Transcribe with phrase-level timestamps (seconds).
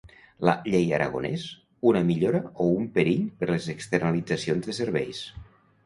[0.47, 1.43] La ‘llei Aragonès’:
[1.91, 5.27] una millora o un perill per les externalitzacions de serveis?